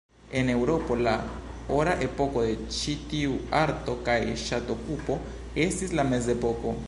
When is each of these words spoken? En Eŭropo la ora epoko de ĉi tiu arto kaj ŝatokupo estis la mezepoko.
En 0.39 0.47
Eŭropo 0.51 0.95
la 1.07 1.11
ora 1.79 1.93
epoko 2.05 2.45
de 2.47 2.55
ĉi 2.79 2.95
tiu 3.13 3.37
arto 3.61 3.97
kaj 4.09 4.19
ŝatokupo 4.45 5.21
estis 5.69 5.97
la 6.01 6.07
mezepoko. 6.15 6.79